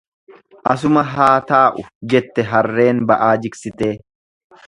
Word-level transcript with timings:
Asuma 0.71 1.01
haa 1.13 1.35
taa'u 1.51 1.85
jette 2.13 2.47
harren 2.53 3.05
ba'aa 3.13 3.31
jiksitee. 3.45 3.93